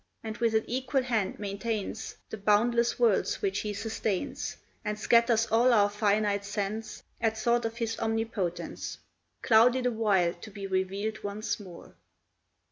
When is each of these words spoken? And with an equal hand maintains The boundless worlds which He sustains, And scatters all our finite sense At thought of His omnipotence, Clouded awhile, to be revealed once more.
And 0.23 0.35
with 0.37 0.55
an 0.55 0.63
equal 0.65 1.03
hand 1.03 1.37
maintains 1.37 2.15
The 2.31 2.37
boundless 2.39 2.97
worlds 2.97 3.39
which 3.43 3.59
He 3.59 3.71
sustains, 3.71 4.57
And 4.83 4.97
scatters 4.97 5.45
all 5.51 5.71
our 5.71 5.91
finite 5.91 6.43
sense 6.43 7.03
At 7.21 7.37
thought 7.37 7.65
of 7.65 7.77
His 7.77 7.99
omnipotence, 7.99 8.97
Clouded 9.43 9.85
awhile, 9.85 10.33
to 10.33 10.49
be 10.49 10.65
revealed 10.65 11.23
once 11.23 11.59
more. 11.59 11.93